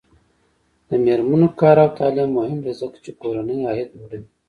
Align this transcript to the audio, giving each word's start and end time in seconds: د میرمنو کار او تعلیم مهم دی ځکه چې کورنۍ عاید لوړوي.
د 0.87 0.89
میرمنو 1.05 1.47
کار 1.59 1.77
او 1.83 1.89
تعلیم 1.99 2.29
مهم 2.39 2.59
دی 2.65 2.73
ځکه 2.81 2.97
چې 3.03 3.11
کورنۍ 3.21 3.57
عاید 3.67 3.89
لوړوي. 3.97 4.27